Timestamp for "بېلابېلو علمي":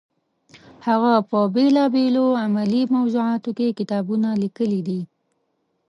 1.55-2.83